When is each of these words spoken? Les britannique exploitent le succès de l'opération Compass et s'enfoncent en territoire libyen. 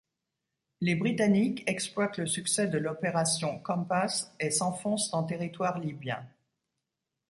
Les 0.79 0.95
britannique 0.95 1.61
exploitent 1.67 2.17
le 2.17 2.25
succès 2.25 2.65
de 2.67 2.79
l'opération 2.79 3.59
Compass 3.59 4.33
et 4.39 4.49
s'enfoncent 4.49 5.13
en 5.13 5.23
territoire 5.23 5.77
libyen. 5.77 6.25